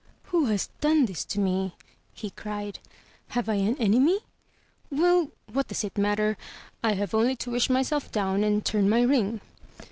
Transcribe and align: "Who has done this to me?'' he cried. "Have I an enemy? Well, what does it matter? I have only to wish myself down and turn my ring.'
"Who 0.33 0.45
has 0.45 0.71
done 0.81 1.05
this 1.05 1.23
to 1.25 1.39
me?'' 1.39 1.75
he 2.11 2.31
cried. 2.31 2.79
"Have 3.37 3.47
I 3.47 3.53
an 3.57 3.77
enemy? 3.77 4.21
Well, 4.89 5.29
what 5.53 5.67
does 5.67 5.83
it 5.83 5.95
matter? 5.95 6.37
I 6.83 6.93
have 6.93 7.13
only 7.13 7.35
to 7.35 7.51
wish 7.51 7.69
myself 7.69 8.11
down 8.11 8.43
and 8.43 8.65
turn 8.65 8.89
my 8.89 9.03
ring.' 9.03 9.41